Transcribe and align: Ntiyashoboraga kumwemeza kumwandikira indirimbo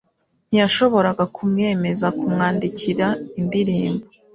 Ntiyashoboraga 0.49 1.23
kumwemeza 1.35 2.07
kumwandikira 2.17 3.07
indirimbo 3.39 4.05